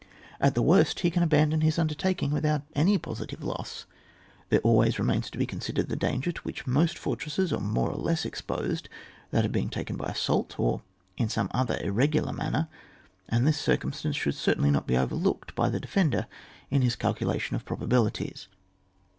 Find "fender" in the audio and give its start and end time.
15.87-16.25